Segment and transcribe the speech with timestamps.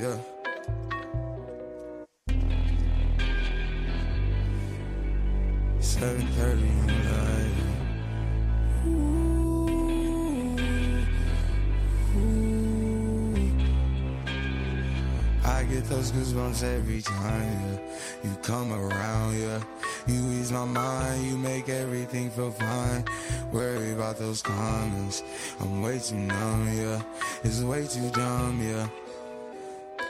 [0.00, 0.16] Yeah.
[5.80, 6.70] Seven thirty,
[7.04, 7.50] like.
[15.44, 17.78] I get those goosebumps every time
[18.24, 19.60] you come around, yeah.
[20.06, 23.04] You ease my mind, you make everything feel fine.
[23.52, 25.22] Worry about those comments,
[25.60, 27.02] I'm way too numb, yeah.
[27.44, 28.88] It's way too dumb, yeah.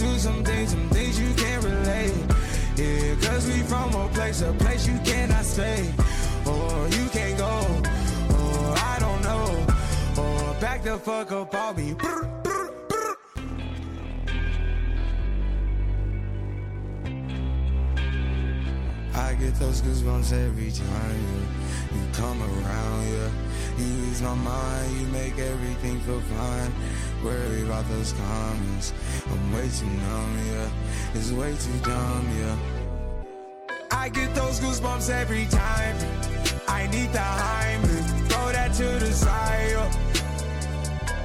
[0.00, 2.14] Do some things, some things you can't relate.
[2.76, 5.92] Yeah, cause we from a place, a place you cannot stay.
[6.46, 7.54] Or you can't go,
[8.36, 9.46] or I don't know.
[10.22, 11.94] Or back the fuck up on me.
[19.14, 21.96] I get those goosebumps every time yeah.
[21.96, 23.30] you come around, yeah.
[23.78, 26.72] You ease my mind, you make everything feel fine.
[27.24, 28.94] Worry about those comments,
[29.30, 30.70] I'm way too numb, yeah.
[31.14, 32.56] It's way too dumb, yeah.
[33.90, 35.96] I get those goosebumps every time.
[36.66, 39.76] I need the Heimlich, throw that to the side.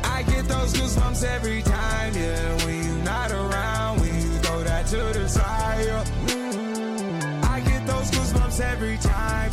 [0.03, 2.65] I get those goosebumps every time, yeah.
[2.65, 5.85] When you're not around, when you throw that to the side.
[5.85, 6.03] yeah.
[6.27, 7.53] Mm-hmm.
[7.53, 9.51] I get those goosebumps every time.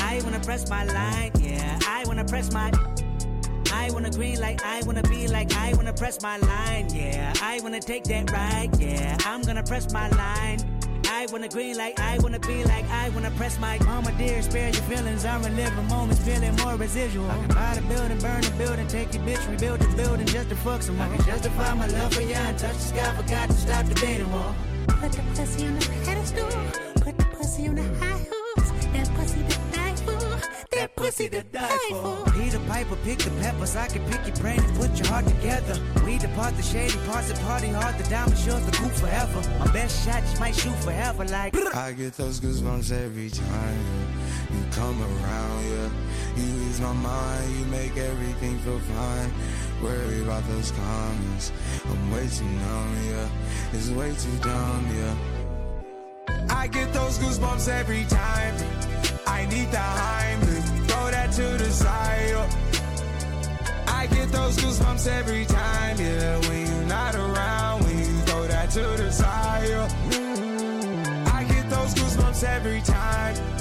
[0.00, 1.78] I wanna press my line, yeah.
[1.86, 2.72] I wanna press my.
[3.84, 7.34] I wanna green like I wanna be like I wanna press my line, yeah.
[7.42, 9.18] I wanna take that ride, yeah.
[9.26, 10.58] I'm gonna press my line.
[11.10, 14.70] I wanna green like I wanna be like I wanna press my mama dear, spare
[14.70, 15.26] your feelings.
[15.26, 17.30] I'm reliving moments, feeling more residual.
[17.30, 20.48] I can buy the building, burn the building, take your bitch, rebuild the building just
[20.48, 21.06] to fuck some more.
[21.06, 23.94] I can justify my love for you and touch the sky, forgot to stop the
[23.96, 24.54] dating war.
[24.88, 26.48] Put the pussy on the pedestal.
[27.02, 27.82] Put the pussy on the
[31.14, 32.30] pussy to die for.
[32.32, 33.76] Peter Piper, pick the peppers.
[33.76, 35.80] I can pick your brain and put your heart together.
[36.04, 37.96] We depart the shady parts and party hard.
[37.98, 39.40] The diamond shows the coup forever.
[39.58, 41.24] My best shot just might shoot forever.
[41.24, 43.84] Like, I get those goosebumps every time
[44.52, 45.90] you come around, yeah.
[46.36, 49.32] You ease my mind, you make everything feel fine.
[49.82, 51.52] Worry about those comments,
[51.84, 53.28] I'm way too numb, yeah.
[53.72, 55.16] It's way too dumb, yeah.
[56.50, 58.54] I get those goosebumps every time.
[64.74, 66.38] Goosebumps every time, yeah.
[66.48, 69.68] When you're not around, when you throw that to the side.
[69.68, 69.88] yeah.
[70.10, 71.36] Mm-hmm.
[71.36, 73.53] I get those goosebumps every time.